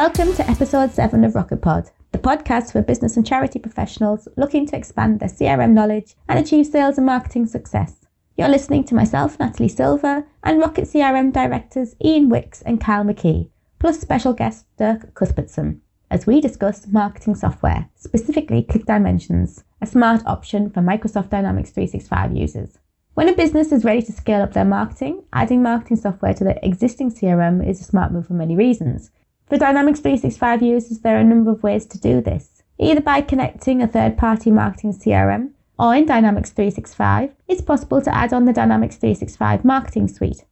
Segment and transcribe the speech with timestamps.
[0.00, 4.64] Welcome to episode 7 of Rocket Pod, the podcast for business and charity professionals looking
[4.64, 7.96] to expand their CRM knowledge and achieve sales and marketing success.
[8.34, 13.50] You're listening to myself, Natalie Silver, and Rocket CRM directors Ian Wicks and Kyle McKee,
[13.78, 20.22] plus special guest Dirk Cuthbertson, as we discuss marketing software, specifically Click Dimensions, a smart
[20.24, 22.78] option for Microsoft Dynamics 365 users.
[23.12, 26.58] When a business is ready to scale up their marketing, adding marketing software to their
[26.62, 29.10] existing CRM is a smart move for many reasons.
[29.50, 33.20] For Dynamics 365 users, there are a number of ways to do this, either by
[33.20, 38.44] connecting a third party marketing CRM or in Dynamics 365, it's possible to add on
[38.44, 40.44] the Dynamics 365 Marketing Suite.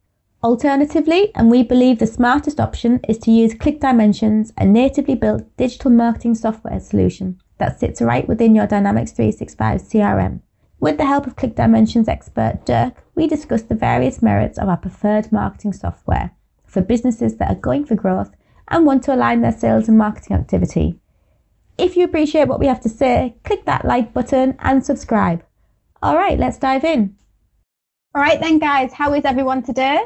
[0.43, 5.43] Alternatively, and we believe the smartest option is to use Click Dimensions, a natively built
[5.55, 10.41] digital marketing software solution that sits right within your Dynamics 365 CRM.
[10.81, 14.75] With the help of Click Dimensions expert Dirk, we discuss the various merits of our
[14.75, 16.31] preferred marketing software
[16.65, 18.35] for businesses that are going for growth
[18.69, 20.99] and want to align their sales and marketing activity.
[21.77, 25.43] If you appreciate what we have to say, click that like button and subscribe.
[26.01, 27.15] All right, let's dive in.
[28.15, 30.01] All right, then, guys, how is everyone today?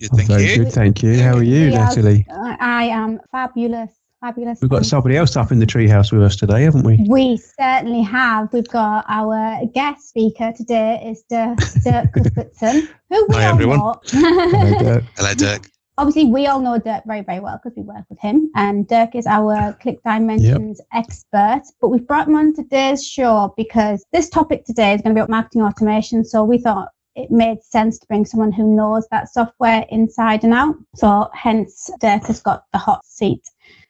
[0.00, 0.64] Good, thank Very you.
[0.64, 1.20] good, thank you.
[1.20, 2.26] How are you, We Natalie?
[2.30, 3.90] I am fabulous.
[4.20, 4.58] Fabulous.
[4.60, 7.04] We've got somebody else up in the treehouse with us today, haven't we?
[7.08, 8.52] We certainly have.
[8.52, 13.78] We've got our guest speaker today is Dirk, Dirk Cuthbertson, who we Hi, all everyone.
[13.78, 14.00] know.
[14.10, 15.04] Hello, Dirk.
[15.16, 15.70] Hello, Dirk.
[15.98, 18.52] Obviously, we all know Dirk very, very well because we work with him.
[18.54, 21.62] And Dirk is our Click Dimensions expert.
[21.80, 25.20] But we've brought him on today's show because this topic today is going to be
[25.20, 26.24] about marketing automation.
[26.24, 30.54] So we thought it made sense to bring someone who knows that software inside and
[30.54, 30.76] out.
[30.94, 33.42] So hence, Dirk has got the hot seat.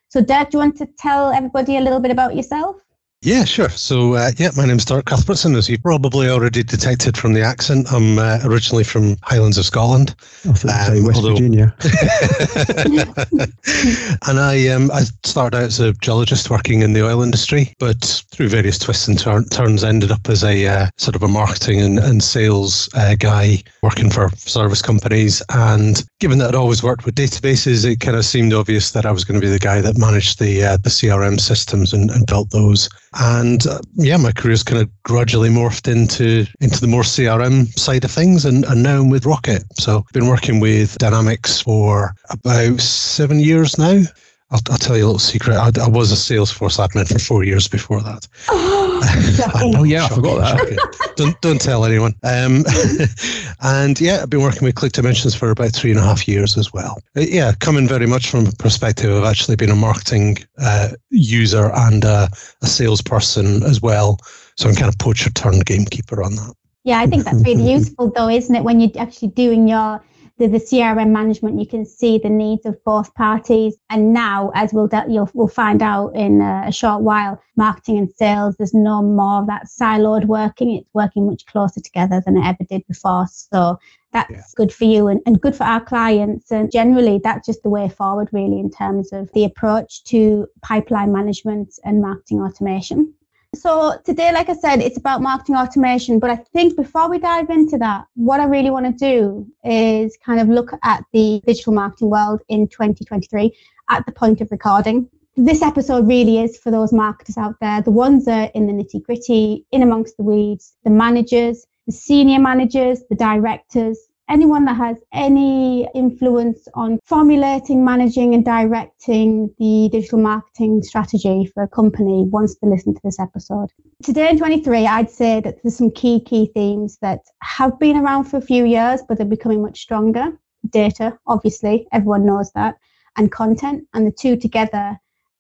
[0.09, 2.77] So, Dirk, do you want to tell everybody a little bit about yourself?
[3.21, 3.69] Yeah, sure.
[3.71, 7.93] So, uh, yeah, my name's Dirk Cuthbertson, as you've probably already detected from the accent.
[7.93, 10.15] I'm uh, originally from Highlands of Scotland.
[10.49, 11.75] I say Um, West although- Virginia.
[14.29, 18.23] and I um, I started out as a geologist working in the oil industry, but
[18.31, 21.81] through various twists and tur- turns, ended up as a uh, sort of a marketing
[21.81, 25.43] and, and sales uh, guy working for service companies.
[25.53, 29.11] And given that I'd always worked with databases, it kind of seemed obvious that I
[29.11, 32.25] was going to be the guy that managed the uh, the CRM systems and, and
[32.25, 32.89] built those.
[33.15, 38.05] And uh, yeah, my career's kind of gradually morphed into into the more CRM side
[38.05, 39.63] of things, and, and now I'm with Rocket.
[39.79, 44.03] So I've been working with Dynamics for about seven years now.
[44.51, 45.57] I'll, I'll tell you a little secret.
[45.57, 48.27] I, I was a Salesforce admin for four years before that.
[49.37, 49.77] Shocking.
[49.77, 50.57] Oh, yeah, I forgot that.
[50.57, 51.13] that.
[51.17, 52.15] don't don't tell anyone.
[52.23, 52.65] Um,
[53.63, 56.57] and yeah, I've been working with Click Dimensions for about three and a half years
[56.57, 56.99] as well.
[57.15, 61.71] Uh, yeah, coming very much from a perspective of actually being a marketing uh, user
[61.75, 62.29] and a,
[62.63, 64.19] a salesperson as well.
[64.57, 66.55] So I'm kind of poacher turned gamekeeper on that.
[66.85, 68.65] Yeah, I think that's really useful though, isn't it?
[68.65, 70.03] When you're actually doing your
[70.39, 73.77] the, the CRM management, you can see the needs of both parties.
[73.91, 77.99] And now, as we'll de- you'll we'll find out in a, a short while, marketing
[77.99, 80.77] and sales, there's no more of that siloed working.
[80.77, 83.27] It's working much closer together than it ever did before.
[83.31, 83.79] So
[84.13, 84.43] that's Yeah.
[84.57, 86.51] good for you and, and good for our clients.
[86.51, 91.13] And generally, that's just the way forward, really, in terms of the approach to pipeline
[91.13, 93.13] management and marketing automation.
[93.55, 96.19] So today, like I said, it's about marketing automation.
[96.19, 100.19] But I think before we dive into that, what I really want to do is
[100.25, 103.57] kind of look at the digital marketing world in 2023
[103.89, 105.09] at the point of recording.
[105.37, 108.73] This episode really is for those marketers out there, the ones that are in the
[108.73, 114.77] nitty gritty, in amongst the weeds, the managers, the senior managers, the directors, anyone that
[114.77, 122.25] has any influence on formulating, managing, and directing the digital marketing strategy for a company
[122.25, 123.71] wants to listen to this episode.
[124.03, 128.25] Today in 23, I'd say that there's some key, key themes that have been around
[128.25, 130.39] for a few years, but they're becoming much stronger.
[130.71, 132.77] Data, obviously, everyone knows that,
[133.17, 134.99] and content, and the two together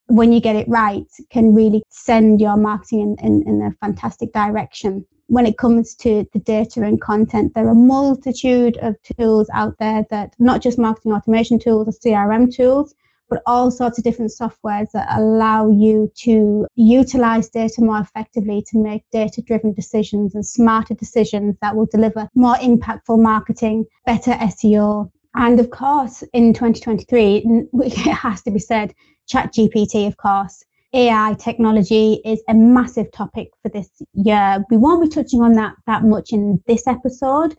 [0.09, 4.33] when you get it right, can really send your marketing in, in, in a fantastic
[4.33, 5.07] direction.
[5.29, 9.77] When it comes to the data and content, there are a multitude of tools out
[9.79, 12.95] there that not just marketing automation tools or CRM tools,
[13.29, 18.79] but all sorts of different softwares that allow you to utilize data more effectively to
[18.79, 25.11] make data driven decisions and smarter decisions that will deliver more impactful marketing, better SEO.
[25.35, 28.95] And of course, in 2023, it has to be said,
[29.31, 34.65] ChatGPT, of course, AI technology is a massive topic for this year.
[34.71, 37.57] We won't be touching on that that much in this episode,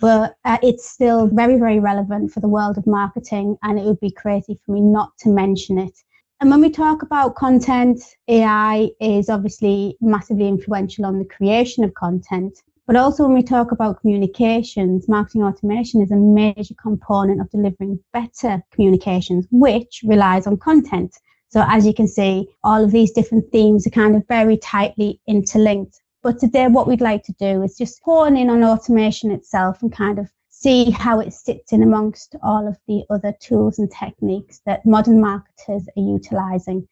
[0.00, 4.00] but uh, it's still very, very relevant for the world of marketing, and it would
[4.00, 5.92] be crazy for me not to mention it.
[6.40, 11.92] And when we talk about content, AI is obviously massively influential on the creation of
[11.92, 12.62] content.
[12.86, 18.00] But also, when we talk about communications, marketing automation is a major component of delivering
[18.14, 21.14] better communications, which relies on content.
[21.50, 25.20] So as you can see, all of these different themes are kind of very tightly
[25.26, 26.00] interlinked.
[26.22, 29.92] But today, what we'd like to do is just hone in on automation itself and
[29.92, 34.60] kind of see how it sits in amongst all of the other tools and techniques
[34.66, 36.86] that modern marketers are utilizing.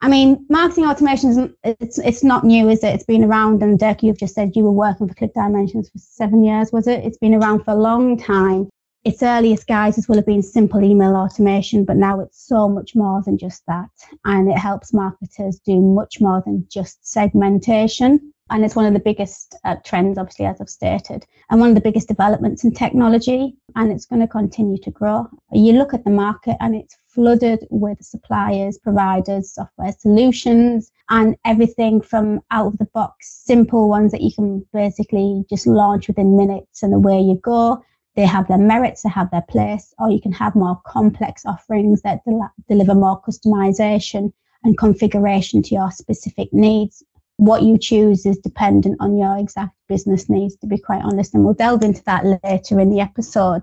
[0.00, 2.94] I mean, marketing automation it's it's not new, is it?
[2.94, 5.98] It's been around, and Dirk, you've just said you were working for Click Dimensions for
[5.98, 7.04] seven years, was it?
[7.04, 8.70] It's been around for a long time
[9.04, 13.22] its earliest guises will have been simple email automation, but now it's so much more
[13.24, 13.88] than just that.
[14.24, 18.32] And it helps marketers do much more than just segmentation.
[18.50, 21.76] And it's one of the biggest uh, trends, obviously, as I've stated, and one of
[21.76, 23.54] the biggest developments in technology.
[23.76, 25.28] And it's going to continue to grow.
[25.52, 32.00] You look at the market and it's flooded with suppliers, providers, software solutions, and everything
[32.00, 36.82] from out of the box, simple ones that you can basically just launch within minutes
[36.82, 37.82] and away you go,
[38.20, 42.02] they have their merits, they have their place, or you can have more complex offerings
[42.02, 44.30] that del- deliver more customization
[44.62, 47.02] and configuration to your specific needs.
[47.38, 51.44] What you choose is dependent on your exact business needs, to be quite honest, and
[51.44, 53.62] we'll delve into that later in the episode.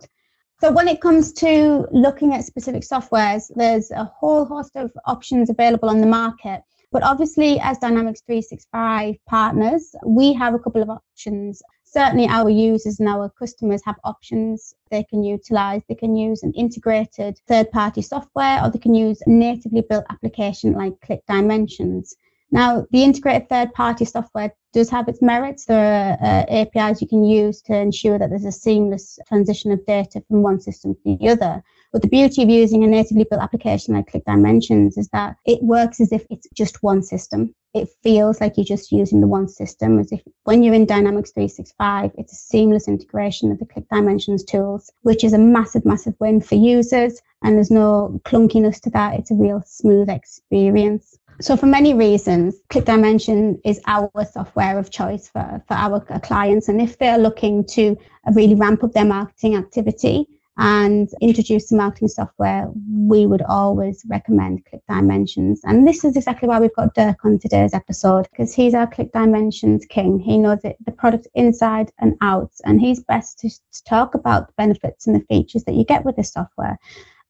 [0.59, 5.51] So, when it comes to looking at specific softwares, there's a whole host of options
[5.51, 6.63] available on the market.
[6.91, 11.61] But obviously, as Dynamics 365 partners, we have a couple of options
[11.91, 15.81] certainly our users and our customers have options they can utilize.
[15.87, 20.05] They can use an integrated third party software or they can use a natively built
[20.09, 22.15] application like Click Dimensions.
[22.51, 25.65] Now, the integrated third party software does have its merits.
[25.65, 29.85] There are uh, APIs you can use to ensure that there's a seamless transition of
[29.85, 31.63] data from one system to the other.
[31.91, 35.61] But the beauty of using a natively built application like Click Dimensions is that it
[35.63, 37.53] works as if it's just one system.
[37.73, 41.31] It feels like you're just using the one system, as if when you're in Dynamics
[41.31, 46.15] 365, it's a seamless integration of the Click Dimensions tools, which is a massive, massive
[46.19, 47.21] win for users.
[47.43, 49.19] And there's no clunkiness to that.
[49.19, 51.17] It's a real smooth experience.
[51.39, 56.67] So for many reasons, Click Dimension is our software of choice for, for our clients.
[56.67, 57.95] And if they're looking to
[58.33, 60.27] really ramp up their marketing activity
[60.57, 65.61] and introduce some marketing software, we would always recommend Click Dimensions.
[65.63, 69.11] And this is exactly why we've got Dirk on today's episode, because he's our Click
[69.11, 70.19] Dimensions king.
[70.19, 74.47] He knows it, the product inside and out, and he's best to, to talk about
[74.47, 76.77] the benefits and the features that you get with this software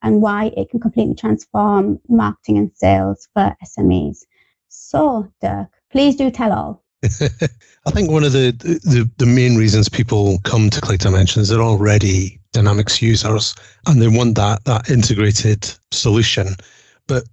[0.03, 4.19] and why it can completely transform marketing and sales for SMEs.
[4.69, 6.83] So, Dirk, please do tell all.
[7.03, 11.61] I think one of the, the, the main reasons people come to Click Dimensions they're
[11.61, 13.53] already Dynamics users
[13.85, 16.55] and they want that that integrated solution.
[17.07, 17.23] But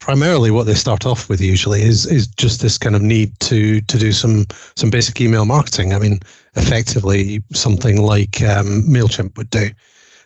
[0.00, 3.80] primarily what they start off with usually is is just this kind of need to
[3.82, 5.94] to do some some basic email marketing.
[5.94, 6.18] I mean,
[6.56, 9.70] effectively something like um, Mailchimp would do.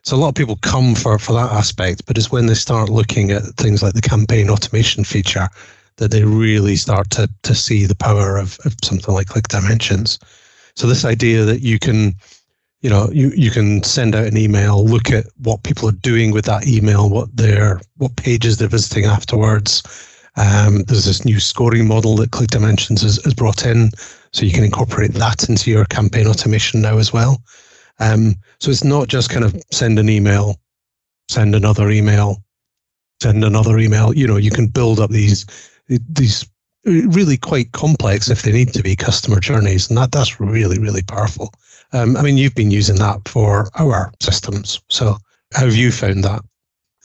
[0.03, 2.89] So a lot of people come for, for that aspect, but it's when they start
[2.89, 5.51] looking at things like the campaign automation feature
[6.01, 10.19] that they really start to, to see the power of, of something like Click Dimensions.
[10.75, 12.15] So this idea that you can,
[12.81, 16.33] you know, you, you can send out an email, look at what people are doing
[16.33, 19.83] with that email, what they're what pages they're visiting afterwards.
[20.37, 23.91] Um, there's this new scoring model that Click Dimensions has, has brought in,
[24.33, 27.43] so you can incorporate that into your campaign automation now as well.
[27.99, 30.59] Um, so it's not just kind of send an email,
[31.29, 32.43] send another email,
[33.21, 34.15] send another email.
[34.15, 35.45] You know, you can build up these
[36.09, 36.49] these
[36.85, 41.03] really quite complex if they need to be customer journeys, and that that's really really
[41.03, 41.53] powerful.
[41.93, 45.17] Um, I mean, you've been using that for our systems, so
[45.53, 46.43] how have you found that?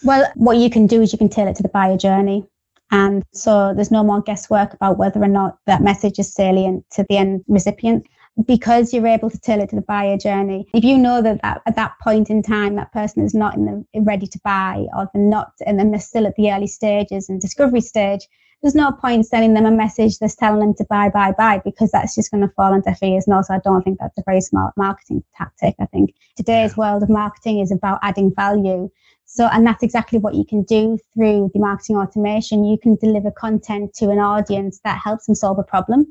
[0.04, 2.46] Well, what you can do is you can tailor it to the buyer journey.
[2.92, 7.06] And so there's no more guesswork about whether or not that message is salient to
[7.10, 8.06] the end recipient
[8.46, 10.68] because you're able to tailor it to the buyer journey.
[10.74, 13.66] If you know that, that at that point in time that person is not in
[13.66, 17.30] the ready to buy or they're not and then they're still at the early stages
[17.30, 18.28] and discovery stage,
[18.62, 21.92] there's no point sending them a message that's telling them to buy, buy, buy because
[21.92, 23.28] that's just going to fall on deaf ears.
[23.28, 25.76] And also, I don't think that's a very smart marketing tactic.
[25.80, 28.90] I think today's world of marketing is about adding value.
[29.26, 32.66] So, and that's exactly what you can do through the marketing automation.
[32.66, 36.08] You can deliver content to an audience that helps them solve a problem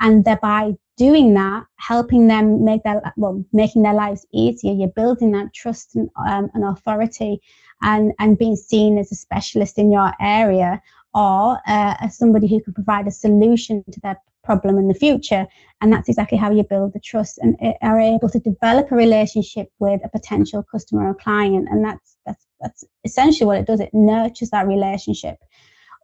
[0.00, 4.72] and thereby doing that, helping them make their well, making their lives easier.
[4.72, 7.40] You're building that trust and, um, and authority,
[7.82, 10.82] and and being seen as a specialist in your area,
[11.18, 15.46] or uh, as somebody who can provide a solution to their problem in the future.
[15.80, 18.94] And that's exactly how you build the trust and uh, are able to develop a
[18.94, 21.68] relationship with a potential customer or client.
[21.70, 23.80] And that's that's that's essentially what it does.
[23.80, 25.36] It nurtures that relationship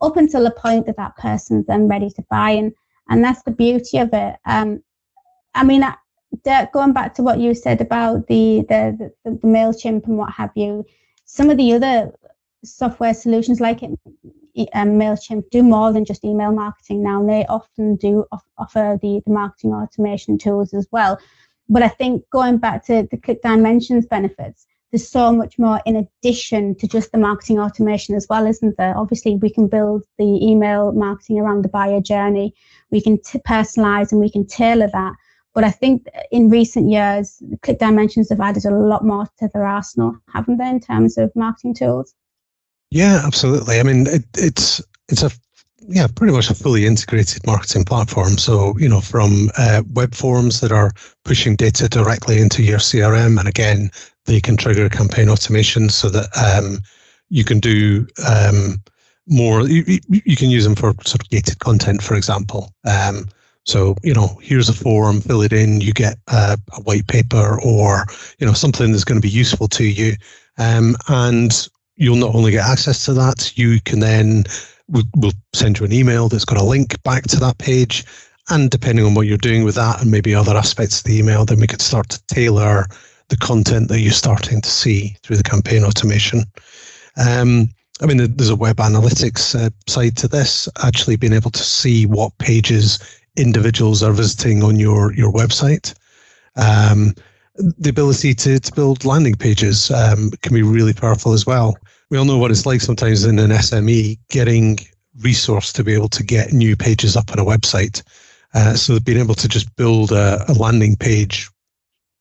[0.02, 2.50] up until the point that that person's then ready to buy.
[2.50, 2.72] And
[3.08, 4.36] and that's the beauty of it.
[4.46, 4.82] Um,
[5.54, 5.84] I mean,
[6.44, 8.82] dirk, going back to what you said about the, the
[9.24, 10.84] the, the Mailchimp and what have you,
[11.24, 12.12] some of the other
[12.64, 13.90] software solutions like it,
[14.74, 17.20] um, MailChimp do more than just email marketing now.
[17.20, 21.18] And they often do off- offer the, the marketing automation tools as well.
[21.68, 25.96] But I think going back to the Click Dimensions benefits, there's so much more in
[25.96, 28.96] addition to just the marketing automation as well, isn't there?
[28.96, 32.54] Obviously, we can build the email marketing around the buyer journey.
[32.92, 35.14] We can t- personalize and we can tailor that.
[35.52, 39.66] But I think in recent years, Click Dimensions have added a lot more to their
[39.66, 42.14] arsenal, haven't they, in terms of marketing tools?
[42.94, 43.80] Yeah, absolutely.
[43.80, 45.30] I mean, it, it's it's a
[45.88, 48.38] yeah, pretty much a fully integrated marketing platform.
[48.38, 50.92] So, you know, from uh, web forms that are
[51.24, 53.90] pushing data directly into your CRM, and again,
[54.26, 56.78] they can trigger campaign automation so that um,
[57.30, 58.80] you can do um,
[59.26, 59.66] more.
[59.66, 62.72] You, you, can use them for sort of gated content, for example.
[62.84, 63.26] Um,
[63.64, 67.60] so, you know, here's a form, fill it in, you get a, a white paper
[67.60, 68.06] or,
[68.38, 70.14] you know, something that's going to be useful to you.
[70.58, 74.44] Um, and you'll not only get access to that, you can then
[74.88, 78.04] we'll, we'll send you an email that's got a link back to that page.
[78.50, 81.44] And depending on what you're doing with that and maybe other aspects of the email,
[81.44, 82.86] then we could start to tailor
[83.28, 86.44] the content that you're starting to see through the campaign automation.
[87.16, 87.70] Um,
[88.02, 92.06] I mean, there's a web analytics uh, side to this, actually being able to see
[92.06, 92.98] what pages
[93.36, 95.94] individuals are visiting on your, your website.
[96.56, 97.14] Um,
[97.56, 101.76] the ability to, to build landing pages um, can be really powerful as well
[102.10, 104.78] we all know what it's like sometimes in an SME getting
[105.20, 108.02] resource to be able to get new pages up on a website.
[108.54, 111.50] Uh, so being able to just build a, a, landing page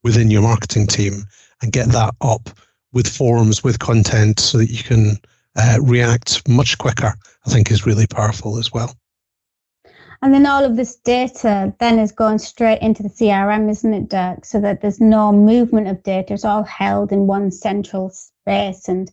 [0.04, 1.24] within your marketing team
[1.62, 2.50] and get that up
[2.92, 5.18] with forms, with content, so that you can
[5.58, 7.14] uh, react much quicker,
[7.46, 8.96] I think is really powerful as well.
[10.24, 14.08] And then all of this data then is going straight into the CRM, isn't it,
[14.08, 14.46] Dirk?
[14.46, 19.12] So that there's no movement of data; it's all held in one central space, and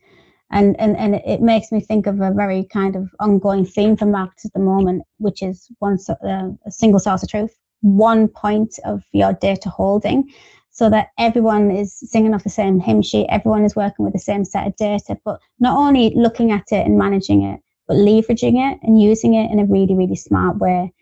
[0.53, 4.07] and, and, and it makes me think of a very kind of ongoing theme for
[4.07, 8.79] markets at the moment, which is one uh, a single source of truth, one point
[8.85, 10.31] of your data holding,
[10.71, 14.21] so that everyone is singing off the same hymn sheet, everyone is working with the
[14.21, 18.55] same set of data, but not only looking at it and managing it, but leveraging
[18.55, 20.93] it and using it in a really, really smart way.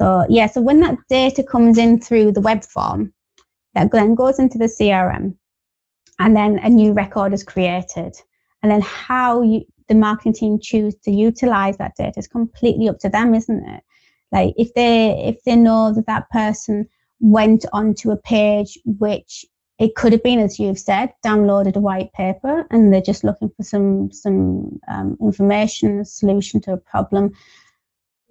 [0.00, 3.12] So yeah, so when that data comes in through the web form,
[3.74, 5.34] that then goes into the CRM,
[6.18, 8.14] and then a new record is created
[8.62, 12.98] and then how you, the marketing team choose to utilize that data is completely up
[13.00, 13.82] to them, isn't it?
[14.32, 16.88] Like if they if they know that that person
[17.20, 19.44] went onto a page which
[19.78, 23.50] it could have been, as you've said, downloaded a white paper and they're just looking
[23.56, 27.32] for some some um, information, a solution to a problem.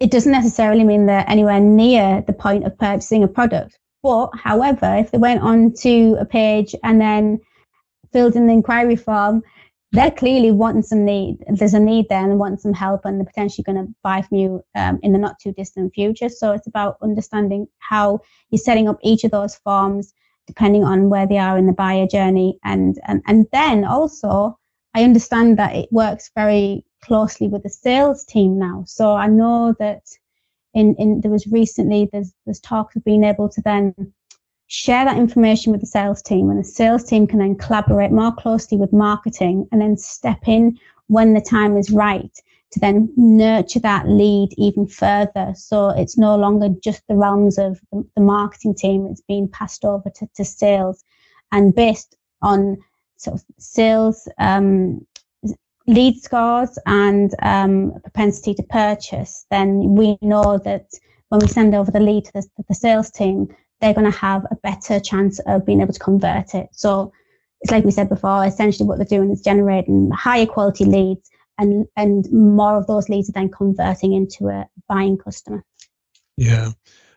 [0.00, 3.78] It doesn't necessarily mean they're anywhere near the point of purchasing a product.
[4.02, 7.38] But however, if they went on to a page and then
[8.12, 9.42] filled in the inquiry form
[9.92, 11.38] they're clearly wanting some need.
[11.48, 14.38] There's a need there and wanting some help, and they're potentially going to buy from
[14.38, 16.28] you um, in the not too distant future.
[16.28, 20.12] So it's about understanding how you're setting up each of those forms
[20.46, 24.58] depending on where they are in the buyer journey, and and and then also
[24.94, 28.84] I understand that it works very closely with the sales team now.
[28.86, 30.02] So I know that
[30.74, 33.94] in in there was recently there's there's talk of being able to then
[34.66, 38.32] share that information with the sales team, and the sales team can then collaborate more
[38.32, 40.78] closely with marketing and then step in
[41.08, 42.40] when the time is right
[42.70, 45.52] to then nurture that lead even further.
[45.56, 50.08] So it's no longer just the realms of the, marketing team, it's being passed over
[50.08, 51.02] to, to sales
[51.50, 52.78] and based on
[53.16, 55.04] sort of sales um,
[55.90, 60.86] lead scores and um, propensity to purchase, then we know that
[61.28, 63.48] when we send over the lead to the, the sales team,
[63.80, 66.68] they're going to have a better chance of being able to convert it.
[66.72, 67.12] So
[67.60, 71.86] it's like we said before, essentially what they're doing is generating higher quality leads and,
[71.96, 75.64] and more of those leads are then converting into a buying customer.
[76.36, 76.70] Yeah.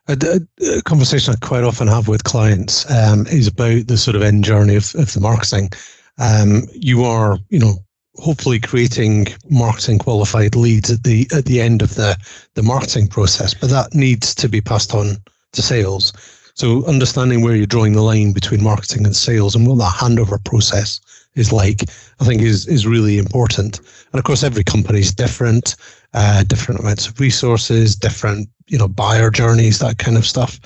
[0.07, 4.21] A, a, conversation I quite often have with clients um, is about the sort of
[4.21, 5.69] end journey of, of the marketing.
[6.17, 7.75] Um, you are, you know,
[8.17, 12.17] hopefully creating marketing qualified leads at the at the end of the
[12.53, 15.17] the marketing process, but that needs to be passed on
[15.53, 16.13] to sales.
[16.55, 20.43] So understanding where you're drawing the line between marketing and sales and what that handover
[20.43, 20.99] process
[21.35, 21.83] is like,
[22.19, 23.79] I think is is really important.
[23.79, 25.75] And of course, every company is different,
[26.13, 30.59] uh, different amounts of resources, different you know buyer journeys, that kind of stuff.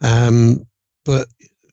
[0.00, 0.66] Um,
[1.04, 1.28] but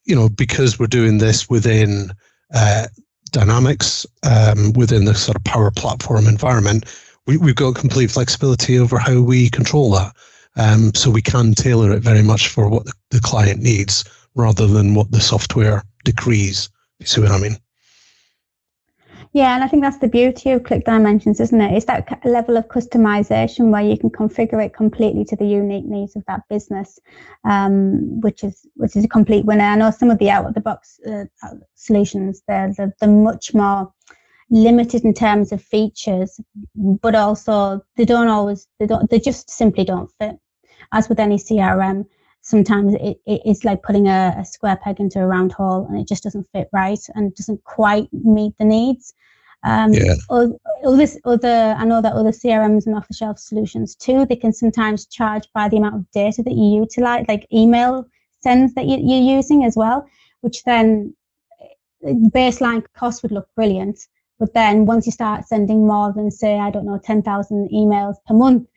[0.05, 2.11] you know, because we're doing this within
[2.53, 2.87] uh,
[3.33, 6.85] Dynamics, um, within the sort of Power Platform environment,
[7.25, 10.15] we, we've got complete flexibility over how we control that.
[10.55, 14.67] Um, so we can tailor it very much for what the, the client needs rather
[14.67, 16.69] than what the software decrees.
[16.99, 17.57] You see what I mean?
[19.33, 21.75] Yeah, and I think that's the beauty of Click Dimensions, isn't it?
[21.75, 26.15] It's that level of customization where you can configure it completely to the unique needs
[26.15, 26.99] of that business,
[27.43, 29.63] um, which is which is a complete winner.
[29.63, 31.25] I know some of the out of the box uh,
[31.73, 33.91] solutions they're, they're, they're much more
[34.51, 36.39] limited in terms of features,
[36.75, 40.35] but also they don't always they don't they just simply don't fit.
[40.91, 42.05] As with any CRM,
[42.43, 45.99] sometimes it, it, it's like putting a, a, square peg into a round hole and
[45.99, 49.13] it just doesn't fit right and doesn't quite meet the needs.
[49.63, 50.15] Um, yeah.
[50.29, 50.57] Other,
[51.23, 55.69] other, I know that other CRMs and off-the-shelf solutions too, they can sometimes charge by
[55.69, 58.05] the amount of data that you utilize, like email
[58.41, 60.05] sends that you, you're using as well,
[60.41, 61.15] which then
[62.03, 63.97] baseline cost would look brilliant.
[64.37, 68.33] But then once you start sending more than say, I don't know, 10,000 emails per
[68.33, 68.67] month,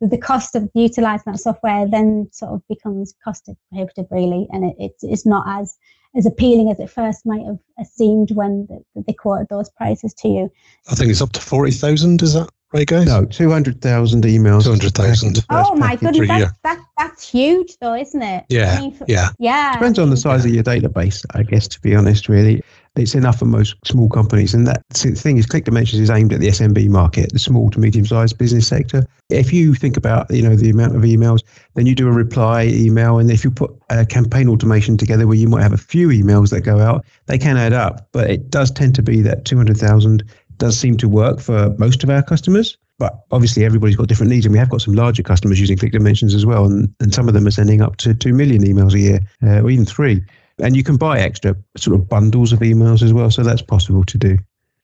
[0.00, 4.46] the, the cost of utilizing that software then sort of becomes cost prohibitive really.
[4.50, 5.76] And it, it, it's not as
[6.14, 10.28] as appealing as it first might have seemed when the, they quoted those prices to
[10.28, 10.52] you.
[10.90, 13.06] I think it's up to 40000 is that right guys?
[13.06, 14.64] No 200000 emails.
[14.64, 18.44] 200000 oh my goodness that's, that, that's huge though isn't it?
[18.48, 19.30] Yeah I mean, for, yeah.
[19.38, 19.72] yeah.
[19.74, 22.62] Depends on the size of your database i guess to be honest really
[22.96, 24.52] it's enough for most small companies.
[24.52, 27.80] And that thing is, Click Dimensions is aimed at the SMB market, the small to
[27.80, 29.06] medium sized business sector.
[29.30, 31.42] If you think about you know the amount of emails,
[31.74, 35.36] then you do a reply email, and if you put a campaign automation together where
[35.36, 38.08] you might have a few emails that go out, they can add up.
[38.12, 40.24] But it does tend to be that two hundred thousand
[40.58, 42.76] does seem to work for most of our customers.
[42.98, 45.92] But obviously, everybody's got different needs, and we have got some larger customers using Click
[45.92, 48.92] Dimensions as well, and, and some of them are sending up to two million emails
[48.92, 50.22] a year, uh, or even three
[50.58, 53.30] and you can buy extra sort of bundles of emails as well.
[53.30, 54.38] So that's possible to do.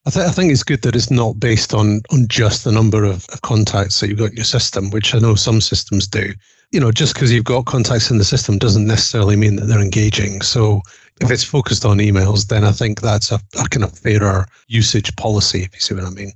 [0.06, 3.04] I, th- I think it's good that it's not based on on just the number
[3.04, 6.32] of, of contacts that you've got in your system, which I know some systems do.
[6.70, 9.80] You know, just because you've got contacts in the system doesn't necessarily mean that they're
[9.80, 10.42] engaging.
[10.42, 10.82] So
[11.20, 15.14] if it's focused on emails, then I think that's a, a kind of fairer usage
[15.16, 16.32] policy, if you see what I mean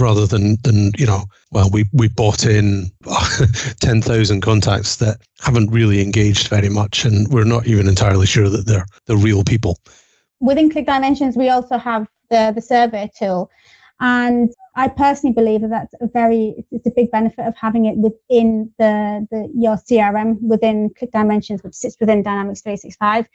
[0.00, 2.90] rather than than you know well we we bought in
[3.80, 8.66] 10,000 contacts that haven't really engaged very much and we're not even entirely sure that
[8.66, 9.78] they're the real people
[10.40, 13.50] within click dimensions we also have the the survey tool
[14.00, 17.96] and I personally believe that that's a very it's a big benefit of having it
[17.96, 23.26] within the, the your CRM within Click Dimensions, which sits within Dynamics 365,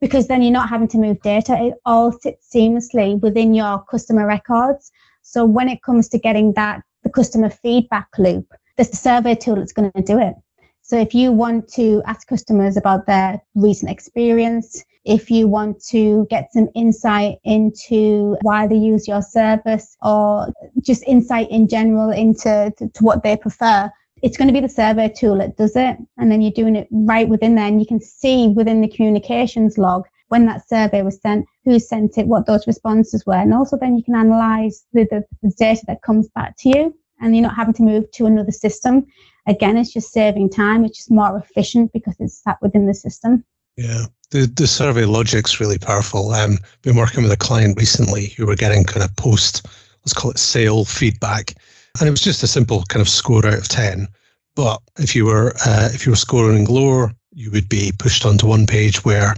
[0.00, 1.56] because then you're not having to move data.
[1.60, 4.92] It all sits seamlessly within your customer records.
[5.26, 9.56] So when it comes to getting that the customer feedback loop, there's the survey tool
[9.56, 10.34] that's going to do it.
[10.82, 16.26] So if you want to ask customers about their recent experience, if you want to
[16.28, 22.70] get some insight into why they use your service or just insight in general into
[22.76, 23.90] to, to what they prefer,
[24.22, 25.96] it's going to be the survey tool that does it.
[26.18, 27.66] And then you're doing it right within there.
[27.66, 32.18] And you can see within the communications log when that survey was sent, who sent
[32.18, 33.34] it, what those responses were.
[33.34, 36.94] And also then you can analyze the, the, the data that comes back to you
[37.20, 39.06] and you're not having to move to another system.
[39.46, 40.84] Again, it's just saving time.
[40.84, 43.44] It's just more efficient because it's sat within the system.
[43.76, 46.30] Yeah, the the survey logic's really powerful.
[46.30, 49.66] Um, been working with a client recently who were getting kind of post,
[50.04, 51.54] let's call it sale feedback,
[51.98, 54.06] and it was just a simple kind of score out of ten.
[54.54, 58.46] But if you were uh, if you were scoring lower, you would be pushed onto
[58.46, 59.34] one page where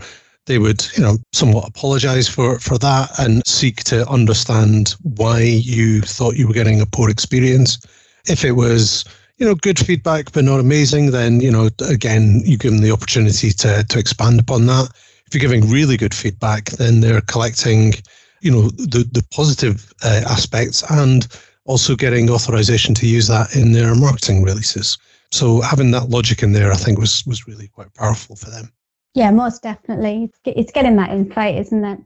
[0.46, 6.00] they would, you know, somewhat apologize for, for that and seek to understand why you
[6.00, 7.78] thought you were getting a poor experience.
[8.26, 9.04] If it was,
[9.38, 12.92] you know, good feedback but not amazing, then, you know, again, you give them the
[12.92, 14.90] opportunity to, to expand upon that.
[15.26, 17.94] If you're giving really good feedback, then they're collecting,
[18.40, 21.26] you know, the, the positive uh, aspects and
[21.64, 24.96] also getting authorization to use that in their marketing releases.
[25.32, 28.72] So having that logic in there, I think, was was really quite powerful for them.
[29.16, 30.30] Yeah, most definitely.
[30.44, 31.98] It's getting that insight, isn't it?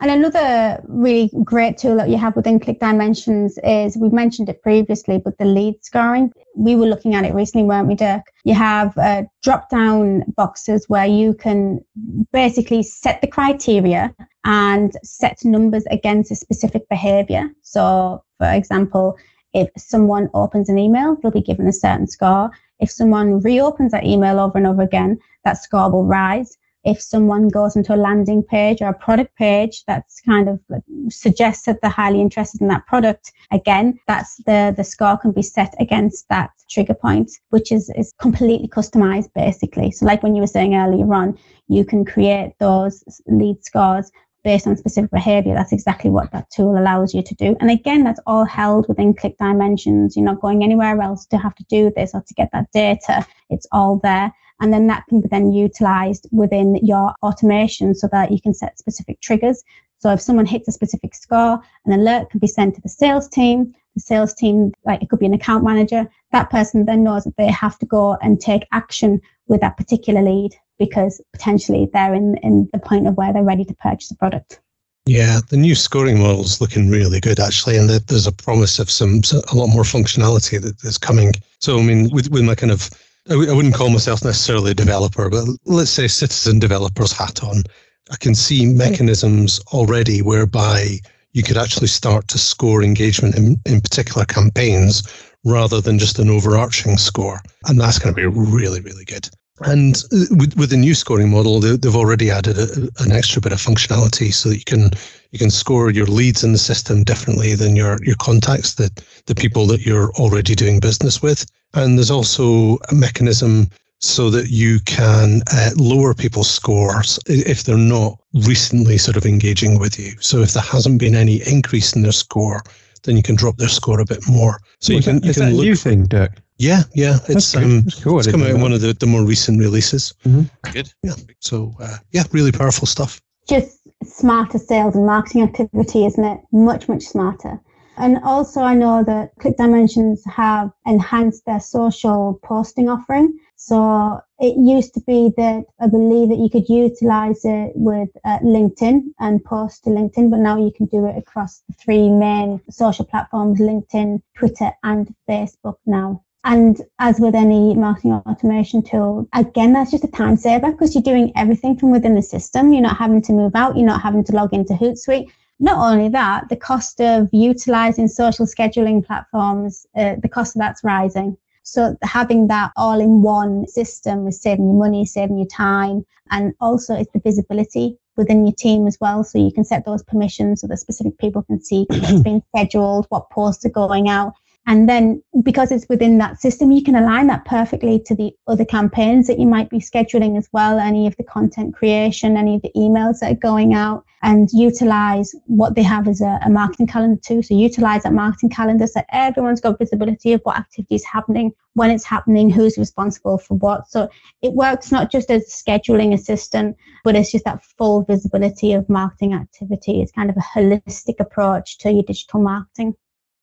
[0.00, 4.62] And another really great tool that you have within Click Dimensions is we've mentioned it
[4.62, 6.32] previously, but the lead scoring.
[6.56, 8.22] We were looking at it recently, weren't we, Dirk?
[8.44, 11.84] You have uh, drop down boxes where you can
[12.32, 14.14] basically set the criteria
[14.46, 17.50] and set numbers against a specific behavior.
[17.60, 19.18] So, for example,
[19.52, 22.50] if someone opens an email, they'll be given a certain score.
[22.84, 26.58] If someone reopens that email over and over again, that score will rise.
[26.84, 30.60] If someone goes into a landing page or a product page that's kind of
[31.08, 35.40] suggests that they're highly interested in that product, again, that's the, the score can be
[35.40, 39.90] set against that trigger point, which is, is completely customized basically.
[39.90, 44.12] So like when you were saying earlier on, you can create those lead scores
[44.44, 47.56] based on specific behavior, that's exactly what that tool allows you to do.
[47.60, 50.16] And again, that's all held within Click Dimensions.
[50.16, 53.26] You're not going anywhere else to have to do this or to get that data.
[53.50, 54.32] It's all there.
[54.60, 58.78] And then that can be then utilized within your automation so that you can set
[58.78, 59.64] specific triggers.
[59.98, 63.28] So if someone hits a specific score, an alert can be sent to the sales
[63.28, 63.74] team.
[63.94, 67.36] The sales team, like it could be an account manager, that person then knows that
[67.36, 70.54] they have to go and take action with that particular lead
[70.84, 74.60] because potentially they're in, in the point of where they're ready to purchase the product.
[75.06, 78.90] Yeah, the new scoring model is looking really good actually, and there's a promise of
[78.90, 79.20] some
[79.52, 81.32] a lot more functionality that is coming.
[81.60, 82.88] So I mean, with with my kind of
[83.28, 87.42] I w- I wouldn't call myself necessarily a developer, but let's say citizen developer's hat
[87.42, 87.64] on.
[88.10, 91.00] I can see mechanisms already whereby
[91.32, 95.02] you could actually start to score engagement in, in particular campaigns
[95.44, 97.40] rather than just an overarching score.
[97.66, 99.28] And that's going to be really, really good.
[99.60, 103.40] And uh, with, with the new scoring model, they, have already added a, an extra
[103.40, 104.90] bit of functionality so that you can
[105.30, 108.90] you can score your leads in the system differently than your your contacts, the
[109.26, 111.46] the people that you're already doing business with.
[111.74, 113.68] And there's also a mechanism
[114.00, 119.78] so that you can uh, lower people's scores if they're not recently sort of engaging
[119.78, 120.12] with you.
[120.20, 122.62] So if there hasn't been any increase in their score,
[123.04, 124.60] then you can drop their score a bit more.
[124.80, 126.32] So well, you can, that, you can look, a new thing, Dirk.
[126.58, 128.18] Yeah, yeah, it's um, cool.
[128.18, 130.14] it's come out in one of the, the more recent releases.
[130.24, 130.70] Mm-hmm.
[130.72, 130.92] Good.
[131.02, 131.14] Yeah.
[131.40, 133.20] So uh, yeah, really powerful stuff.
[133.48, 136.40] Just smarter sales and marketing activity, isn't it?
[136.52, 137.60] Much much smarter.
[137.96, 143.38] And also, I know that Click Dimensions have enhanced their social posting offering.
[143.56, 148.38] So it used to be that I believe that you could utilize it with uh,
[148.40, 152.60] LinkedIn and post to LinkedIn, but now you can do it across the three main
[152.68, 156.24] social platforms LinkedIn, Twitter, and Facebook now.
[156.44, 161.02] And as with any marketing automation tool, again, that's just a time saver because you're
[161.02, 162.72] doing everything from within the system.
[162.72, 163.76] You're not having to move out.
[163.76, 165.30] You're not having to log into Hootsuite.
[165.58, 170.84] Not only that, the cost of utilizing social scheduling platforms, uh, the cost of that's
[170.84, 171.36] rising.
[171.62, 176.52] So having that all in one system is saving you money, saving you time, and
[176.60, 179.24] also it's the visibility within your team as well.
[179.24, 183.06] So you can set those permissions so that specific people can see what's been scheduled,
[183.08, 184.34] what posts are going out.
[184.66, 188.64] And then because it's within that system, you can align that perfectly to the other
[188.64, 192.62] campaigns that you might be scheduling as well, any of the content creation, any of
[192.62, 196.86] the emails that are going out, and utilize what they have as a, a marketing
[196.86, 197.42] calendar too.
[197.42, 201.90] So utilize that marketing calendar so everyone's got visibility of what activity is happening, when
[201.90, 203.90] it's happening, who's responsible for what.
[203.90, 204.08] So
[204.40, 208.88] it works not just as a scheduling assistant, but it's just that full visibility of
[208.88, 210.00] marketing activity.
[210.00, 212.94] It's kind of a holistic approach to your digital marketing.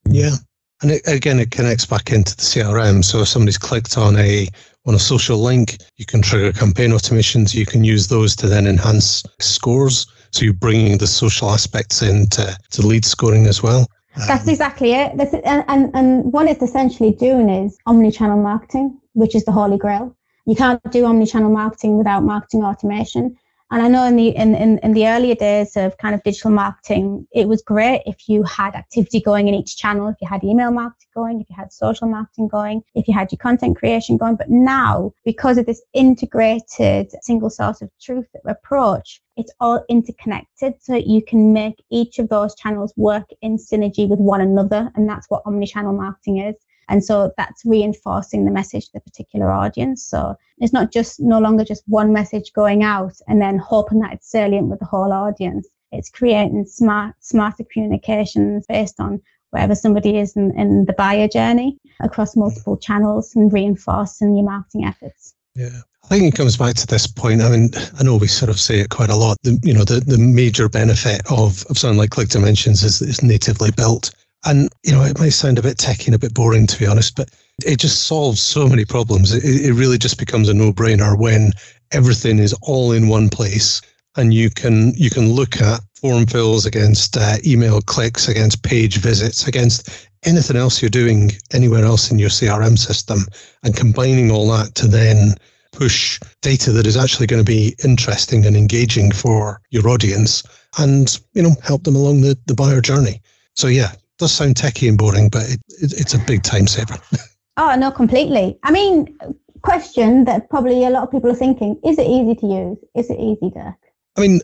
[0.06, 0.38] Yeah,
[0.82, 3.04] and it, again, it connects back into the CRM.
[3.04, 4.48] So if somebody's clicked on a
[4.86, 7.54] on a social link, you can trigger campaign automations.
[7.54, 10.08] You can use those to then enhance scores.
[10.32, 13.88] So you're bringing the social aspects into to lead scoring as well.
[14.28, 15.18] That's um, exactly it.
[15.18, 19.78] That's, and, and, and what it's essentially doing is omni-channel marketing, which is the holy
[19.78, 20.16] grail.
[20.46, 23.38] You can't do omni-channel marketing without marketing automation.
[23.72, 26.52] And I know in the in, in, in the earlier days of kind of digital
[26.52, 30.44] marketing, it was great if you had activity going in each channel, if you had
[30.44, 34.18] email marketing going, if you had social marketing going, if you had your content creation
[34.18, 34.36] going.
[34.36, 40.96] But now, because of this integrated single source of truth approach, it's all interconnected so
[40.96, 44.92] you can make each of those channels work in synergy with one another.
[44.96, 46.56] And that's what omni-channel marketing is.
[46.92, 50.04] And so that's reinforcing the message to the particular audience.
[50.04, 54.12] So it's not just no longer just one message going out and then hoping that
[54.12, 55.70] it's salient with the whole audience.
[55.94, 61.78] It's creating smart, smarter communications based on wherever somebody is in, in the buyer journey
[62.02, 65.34] across multiple channels and reinforcing your marketing efforts.
[65.56, 65.80] Yeah.
[66.04, 67.42] I think it comes back to this point.
[67.42, 69.38] I mean, I know we sort of say it quite a lot.
[69.44, 73.24] The, you know, the, the major benefit of, of something like Click Dimensions is it's
[73.24, 74.12] natively built.
[74.46, 76.88] And, you know, it may sound a bit techy and a bit boring, to be
[76.88, 77.30] honest, but
[77.64, 79.34] it just solves so many problems.
[79.34, 81.52] It, it really just becomes a no brainer when
[81.92, 83.82] everything is all in one place
[84.18, 88.98] and you can you can look at form fills against uh, email clicks against page
[88.98, 93.20] visits against anything else you're doing anywhere else in your crm system
[93.64, 95.36] and combining all that to then
[95.72, 100.44] push data that is actually going to be interesting and engaging for your audience
[100.78, 103.22] and you know help them along the, the buyer journey
[103.56, 106.98] so yeah does sound techie and boring, but it, it, it's a big time saver.
[107.58, 108.58] oh, no, completely.
[108.64, 109.18] I mean,
[109.64, 112.78] question that probably a lot of people are thinking is it easy to use?
[112.96, 113.76] Is it easy, Dirk?
[114.16, 114.42] I mean,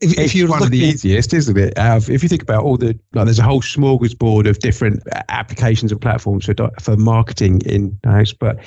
[0.00, 1.76] if, if you're one of the easiest, isn't it?
[1.76, 5.90] Uh, if you think about all the like, there's a whole smorgasbord of different applications
[5.90, 8.58] and platforms for for marketing in house, but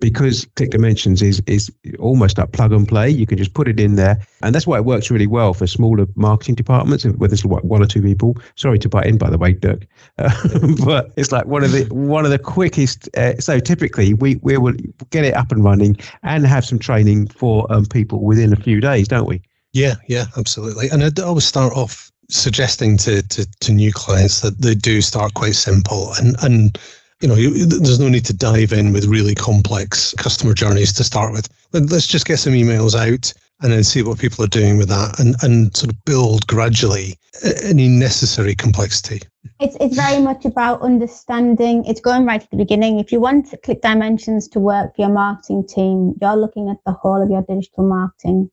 [0.00, 3.78] because Click Dimensions is is almost like plug and play, you can just put it
[3.78, 7.44] in there, and that's why it works really well for smaller marketing departments where there's
[7.44, 8.36] one or two people.
[8.56, 9.86] Sorry to butt in, by the way, Dirk,
[10.18, 10.34] uh,
[10.84, 13.08] but it's like one of the one of the quickest.
[13.16, 14.74] Uh, so typically, we we will
[15.10, 18.80] get it up and running and have some training for um, people within a few
[18.80, 19.40] days, don't we?
[19.72, 20.88] Yeah, yeah, absolutely.
[20.88, 25.34] And I'd always start off suggesting to, to, to new clients that they do start
[25.34, 26.78] quite simple and, and
[27.20, 31.04] you know, you, there's no need to dive in with really complex customer journeys to
[31.04, 31.48] start with.
[31.72, 35.20] Let's just get some emails out and then see what people are doing with that
[35.20, 37.18] and, and sort of build gradually
[37.62, 39.20] any necessary complexity.
[39.60, 42.98] It's, it's very much about understanding, it's going right at the beginning.
[42.98, 46.92] If you want Click Dimensions to work for your marketing team, you're looking at the
[46.92, 48.50] whole of your digital marketing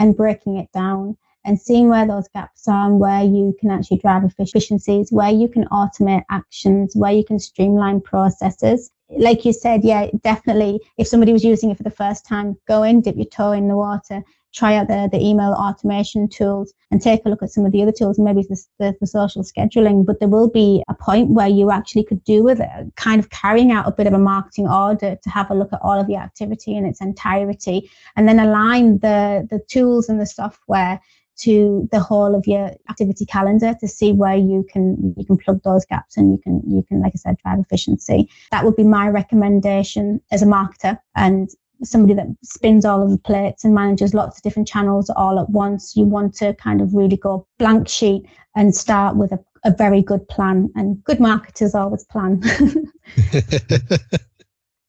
[0.00, 3.98] and breaking it down and seeing where those gaps are and where you can actually
[3.98, 8.90] drive efficiencies, where you can automate actions, where you can streamline processes.
[9.10, 10.80] Like you said, yeah, definitely.
[10.98, 13.68] If somebody was using it for the first time, go in, dip your toe in
[13.68, 17.64] the water, try out the, the email automation tools and take a look at some
[17.64, 20.04] of the other tools, maybe the, the, the, social scheduling.
[20.04, 23.30] But there will be a point where you actually could do with it, kind of
[23.30, 26.08] carrying out a bit of a marketing order to have a look at all of
[26.08, 31.00] your activity in its entirety and then align the, the tools and the software
[31.38, 35.62] to the whole of your activity calendar to see where you can you can plug
[35.62, 38.28] those gaps and you can you can like I said drive efficiency.
[38.50, 41.48] That would be my recommendation as a marketer and
[41.82, 45.50] somebody that spins all of the plates and manages lots of different channels all at
[45.50, 45.96] once.
[45.96, 50.02] You want to kind of really go blank sheet and start with a, a very
[50.02, 50.70] good plan.
[50.74, 52.42] And good marketers always plan.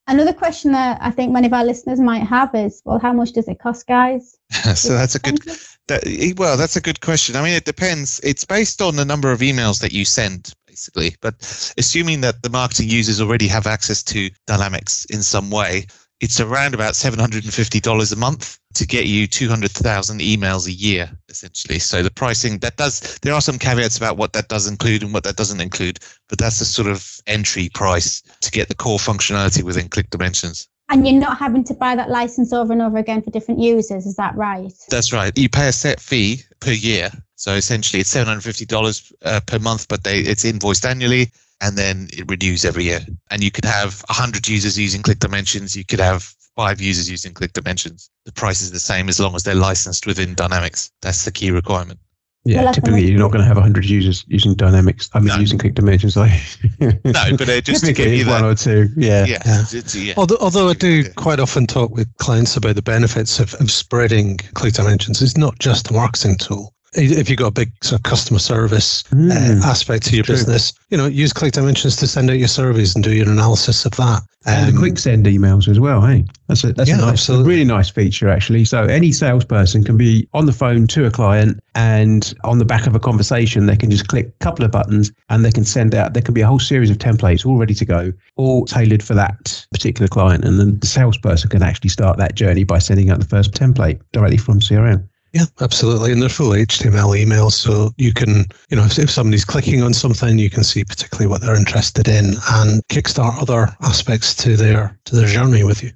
[0.08, 3.32] Another question that I think many of our listeners might have is, well, how much
[3.32, 4.38] does it cost, guys?
[4.75, 5.39] so that's a good.
[5.88, 7.36] That, eh, well, that's a good question.
[7.36, 8.19] I mean, it depends.
[8.23, 11.15] It's based on the number of emails that you send, basically.
[11.21, 11.36] But
[11.77, 15.88] assuming that the marketing users already have access to Dynamics in some way,
[16.22, 21.80] it's around about $750 a month to get you 200,000 emails a year, essentially.
[21.80, 25.14] So the pricing that does, there are some caveats about what that does include and
[25.14, 29.00] what that doesn't include, but that's the sort of entry price to get the core
[29.00, 30.68] functionality within Click Dimensions.
[30.90, 34.06] And you're not having to buy that license over and over again for different users,
[34.06, 34.74] is that right?
[34.90, 35.36] That's right.
[35.38, 37.10] You pay a set fee per year.
[37.36, 42.30] So essentially it's $750 uh, per month, but they, it's invoiced annually and then it
[42.30, 43.00] renews every year.
[43.30, 45.76] And you could have 100 users using Click Dimensions.
[45.76, 48.10] You could have five users using Click Dimensions.
[48.26, 50.91] The price is the same as long as they're licensed within Dynamics.
[51.02, 52.00] That's the key requirement.
[52.43, 55.12] Yeah, well, typically you're not going to have 100 users using Dynamics.
[55.13, 55.38] I mean, no.
[55.38, 56.17] using Click Dimensions.
[56.17, 56.32] Like
[56.80, 58.89] no, but uh, just to give you one or two.
[58.97, 59.26] Yeah.
[59.26, 59.43] Yeah.
[59.45, 59.82] yeah.
[59.93, 60.13] yeah.
[60.17, 64.38] Although, although I do quite often talk with clients about the benefits of, of spreading
[64.56, 65.21] Click Dimensions.
[65.21, 69.04] It's not just a marketing tool if you've got a big sort of customer service
[69.04, 70.36] mm, uh, aspect to your true.
[70.36, 73.86] business, you know, use Click Dimensions to send out your surveys and do your analysis
[73.86, 74.21] of that.
[74.43, 76.01] Um, and the quick send emails as well.
[76.01, 78.65] Hey, that's a that's yeah, a, nice, a really nice feature actually.
[78.65, 82.88] So any salesperson can be on the phone to a client, and on the back
[82.88, 85.93] of a conversation, they can just click a couple of buttons, and they can send
[85.93, 86.13] out.
[86.13, 89.13] There can be a whole series of templates all ready to go, all tailored for
[89.13, 93.19] that particular client, and then the salesperson can actually start that journey by sending out
[93.19, 95.08] the first template directly from CRM.
[95.34, 96.12] Yeah, absolutely.
[96.12, 97.54] And they're full HTML emails.
[97.54, 101.28] So you can, you know, if, if somebody's clicking on something, you can see particularly
[101.28, 105.91] what they're interested in and kickstart other aspects to their to their journey with you.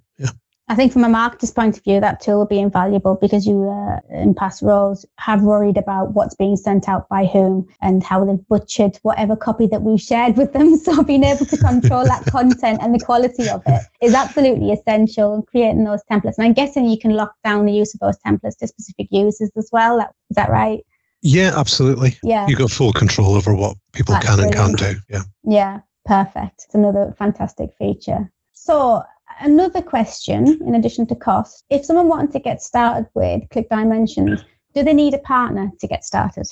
[0.68, 3.70] I think from a marketer's point of view, that tool will be invaluable because you,
[3.70, 8.26] uh, in past roles, have worried about what's being sent out by whom and how
[8.26, 10.76] they've butchered whatever copy that we've shared with them.
[10.86, 15.34] So being able to control that content and the quality of it is absolutely essential
[15.36, 16.38] in creating those templates.
[16.38, 19.52] And I'm guessing you can lock down the use of those templates to specific users
[19.58, 20.00] as well.
[20.00, 20.86] Is that right?
[21.22, 22.18] Yeah, absolutely.
[22.24, 22.48] Yeah.
[22.48, 24.56] You've got full control over what people That's can brilliant.
[24.58, 25.02] and can't do.
[25.10, 25.24] Yeah.
[25.44, 26.66] Yeah, perfect.
[26.66, 28.32] It's another fantastic feature.
[28.54, 29.04] So
[29.40, 34.44] Another question, in addition to cost, if someone wanted to get started with Click Dimensions,
[34.74, 36.48] do they need a partner to get started?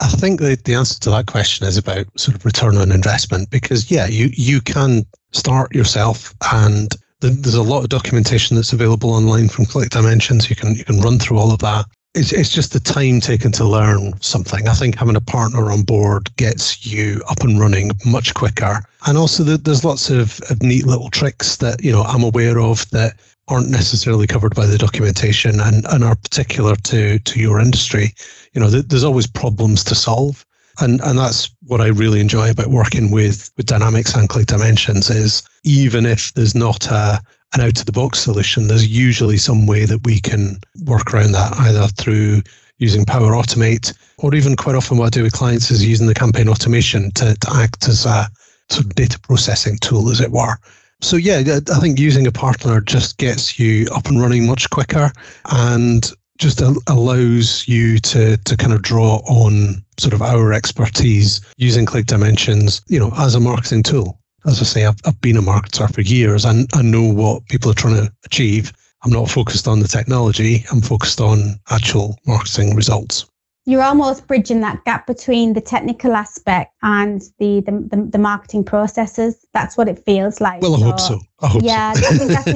[0.00, 3.50] I think the, the answer to that question is about sort of return on investment
[3.50, 9.10] because, yeah, you, you can start yourself and there's a lot of documentation that's available
[9.10, 10.48] online from Click Dimensions.
[10.48, 13.52] You can you can run through all of that it's, it's just the time taken
[13.52, 14.66] to learn something.
[14.68, 18.80] I think having a partner on board gets you up and running much quicker.
[19.06, 22.58] And also, the, there's lots of, of neat little tricks that you know I'm aware
[22.58, 23.14] of that
[23.48, 28.14] aren't necessarily covered by the documentation and, and are particular to to your industry.
[28.52, 30.44] You know, there's always problems to solve.
[30.80, 35.10] And, and that's what I really enjoy about working with, with Dynamics and Click Dimensions
[35.10, 37.20] is even if there's not a,
[37.54, 41.32] an out of the box solution, there's usually some way that we can work around
[41.32, 42.42] that either through
[42.78, 46.14] using Power Automate, or even quite often what I do with clients is using the
[46.14, 48.28] campaign automation to, to act as a
[48.70, 50.56] sort of data processing tool, as it were.
[51.02, 55.12] So yeah, I think using a partner just gets you up and running much quicker
[55.50, 61.86] and just allows you to to kind of draw on sort of our expertise using
[61.86, 64.18] Click Dimensions, you know, as a marketing tool.
[64.46, 67.70] As I say, I've, I've been a marketer for years and I know what people
[67.70, 68.72] are trying to achieve.
[69.04, 70.64] I'm not focused on the technology.
[70.70, 73.29] I'm focused on actual marketing results
[73.66, 78.64] you're almost bridging that gap between the technical aspect and the the, the, the marketing
[78.64, 79.46] processes.
[79.52, 80.62] That's what it feels like.
[80.62, 81.20] Well, I so, hope so.
[81.42, 82.06] I hope yeah, so.
[82.06, 82.46] I think that's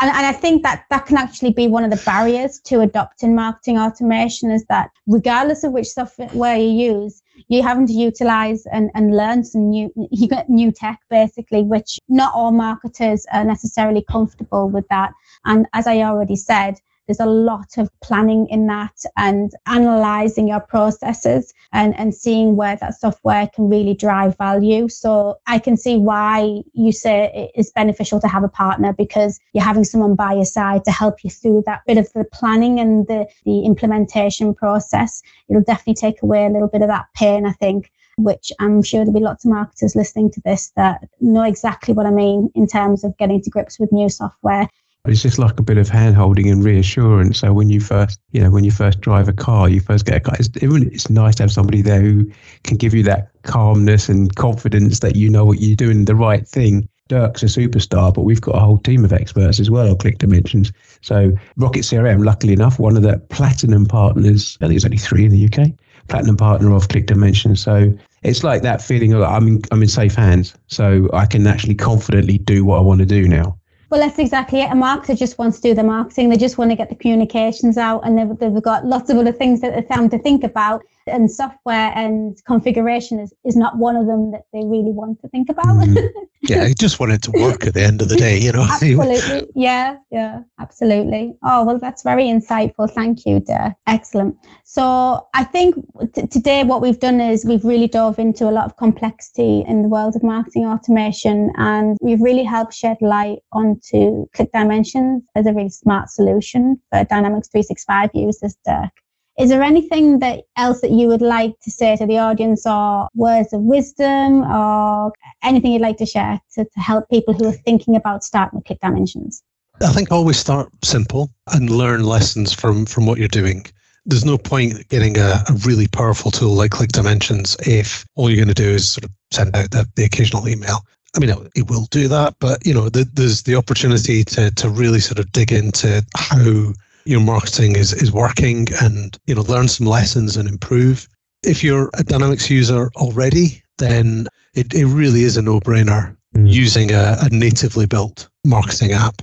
[0.00, 3.34] and, and I think that that can actually be one of the barriers to adopting
[3.34, 8.90] marketing automation is that regardless of which software you use, you're having to utilize and,
[8.94, 14.04] and learn some new you get new tech basically, which not all marketers are necessarily
[14.10, 15.12] comfortable with that.
[15.44, 20.60] And as I already said, there's a lot of planning in that and analyzing your
[20.60, 24.88] processes and, and seeing where that software can really drive value.
[24.88, 29.40] So I can see why you say it is beneficial to have a partner because
[29.52, 32.80] you're having someone by your side to help you through that bit of the planning
[32.80, 35.22] and the, the implementation process.
[35.48, 39.00] It'll definitely take away a little bit of that pain, I think which I'm sure
[39.00, 42.66] there'll be lots of marketers listening to this that know exactly what I mean in
[42.66, 44.68] terms of getting to grips with new software.
[45.06, 47.40] It's just like a bit of hand holding and reassurance.
[47.40, 50.16] So when you first, you know, when you first drive a car, you first get
[50.16, 50.34] a car.
[50.38, 52.30] It's, it's nice to have somebody there who
[52.62, 56.48] can give you that calmness and confidence that you know what you're doing the right
[56.48, 56.88] thing.
[57.08, 60.72] Dirk's a superstar, but we've got a whole team of experts as well ClickDimensions.
[61.02, 65.26] So Rocket CRM, luckily enough, one of the platinum partners, I think there's only three
[65.26, 65.68] in the UK,
[66.08, 67.58] platinum partner of ClickDimensions.
[67.58, 70.54] So it's like that feeling of I'm in, I'm in safe hands.
[70.68, 73.58] So I can actually confidently do what I want to do now.
[73.94, 74.72] Well, that's exactly it.
[74.72, 76.28] A marketer just wants to do the marketing.
[76.28, 79.30] They just want to get the communications out, and they've, they've got lots of other
[79.30, 80.82] things that they're time to think about.
[81.06, 85.28] And software and configuration is, is not one of them that they really want to
[85.28, 85.66] think about.
[85.66, 86.08] Mm.
[86.42, 88.62] yeah, I just want it to work at the end of the day, you know.
[88.62, 89.48] absolutely.
[89.54, 91.36] Yeah, yeah, absolutely.
[91.42, 92.90] Oh, well, that's very insightful.
[92.90, 93.74] Thank you, Dirk.
[93.86, 94.36] Excellent.
[94.64, 95.74] So I think
[96.14, 99.82] t- today what we've done is we've really dove into a lot of complexity in
[99.82, 105.52] the world of marketing automation, and we've really helped shed light onto ClickDimensions as a
[105.52, 108.90] really smart solution for Dynamics 365 users, Dirk.
[109.38, 113.08] Is there anything that else that you would like to say to the audience or
[113.14, 117.52] words of wisdom or anything you'd like to share to, to help people who are
[117.52, 119.42] thinking about starting with ClickDimensions?
[119.82, 123.66] I think always start simple and learn lessons from, from what you're doing.
[124.06, 128.54] There's no point getting a, a really powerful tool like ClickDimensions if all you're going
[128.54, 130.84] to do is sort of send out the, the occasional email.
[131.16, 134.68] I mean, it will do that, but you know, the, there's the opportunity to to
[134.68, 136.72] really sort of dig into how
[137.04, 141.08] your marketing is, is working and, you know, learn some lessons and improve.
[141.42, 146.50] If you're a Dynamics user already, then it, it really is a no brainer mm.
[146.50, 149.22] using a, a natively built marketing app.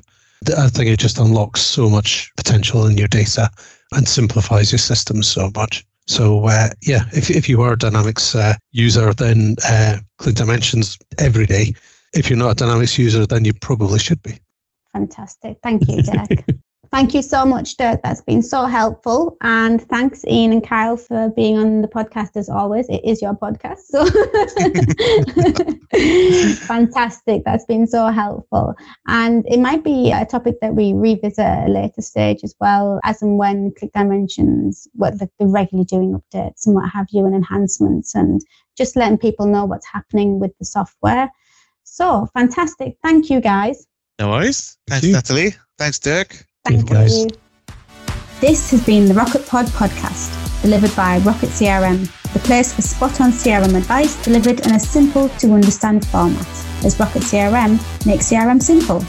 [0.58, 3.50] I think it just unlocks so much potential in your data
[3.94, 5.86] and simplifies your systems so much.
[6.08, 11.46] So uh, yeah, if if you are a Dynamics uh, user, then uh, ClickDimensions every
[11.46, 11.74] day.
[12.13, 14.39] If you're not a Dynamics user, then you probably should be.
[14.94, 15.58] Fantastic.
[15.63, 16.28] Thank you, Jack.
[16.92, 18.02] Thank you so much, Dirk.
[18.04, 19.38] That's been so helpful.
[19.40, 22.90] And thanks, Ian and Kyle, for being on the podcast as always.
[22.90, 23.84] It is your podcast.
[23.88, 24.06] So
[26.68, 27.46] fantastic.
[27.46, 28.76] That's been so helpful.
[29.08, 33.00] And it might be a topic that we revisit at a later stage as well,
[33.06, 37.34] as and when ClickDimensions, what the, the regularly doing updates and what have you, and
[37.34, 38.42] enhancements, and
[38.78, 41.32] just letting people know what's happening with the software.
[41.86, 42.98] So fantastic.
[43.02, 43.88] Thank you, guys.
[44.20, 44.78] No worries.
[44.88, 45.56] Thanks, Thank Natalie.
[45.78, 46.46] Thanks, Dirk.
[46.65, 46.95] Thank you.
[46.95, 47.26] Guys.
[48.39, 53.19] This has been the Rocket Pod podcast, delivered by Rocket CRM, the place for spot
[53.19, 56.47] on CRM advice delivered in a simple to understand format,
[56.84, 59.04] as Rocket CRM makes CRM simple.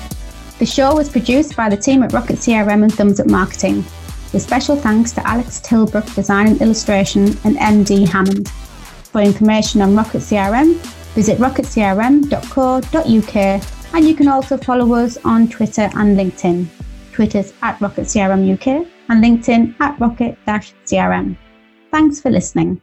[0.58, 3.84] The show was produced by the team at Rocket CRM and Thumbs Up Marketing,
[4.32, 8.48] with special thanks to Alex Tilbrook, Design and Illustration, and MD Hammond.
[8.48, 10.74] For information on Rocket CRM,
[11.14, 13.62] visit rocketcrm.co.uk
[13.94, 16.66] and you can also follow us on Twitter and LinkedIn.
[17.12, 20.38] Twitter's at Rocket CRM UK, and LinkedIn at Rocket
[20.86, 21.36] CRM.
[21.90, 22.80] Thanks for listening.